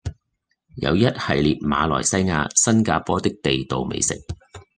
[0.77, 4.19] 有一系列馬來西亞、新加坡的地道美食